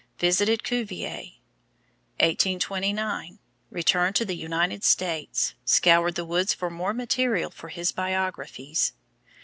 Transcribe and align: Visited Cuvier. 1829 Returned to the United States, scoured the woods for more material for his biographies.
Visited 0.17 0.63
Cuvier. 0.63 1.25
1829 2.19 3.37
Returned 3.69 4.15
to 4.15 4.25
the 4.25 4.35
United 4.35 4.83
States, 4.83 5.53
scoured 5.63 6.15
the 6.15 6.25
woods 6.25 6.55
for 6.55 6.71
more 6.71 6.95
material 6.95 7.51
for 7.51 7.69
his 7.69 7.91
biographies. 7.91 8.93